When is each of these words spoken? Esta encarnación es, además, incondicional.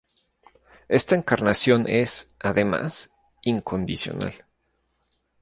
Esta 0.87 1.13
encarnación 1.13 1.85
es, 1.87 2.33
además, 2.41 3.11
incondicional. 3.43 4.33